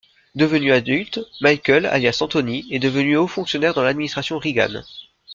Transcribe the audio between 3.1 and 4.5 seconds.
haut fonctionnaire dans l'administration